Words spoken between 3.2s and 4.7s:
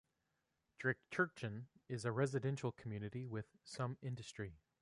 with some industry.